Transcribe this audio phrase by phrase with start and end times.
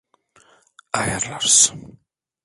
[0.93, 1.73] Ayarlarız.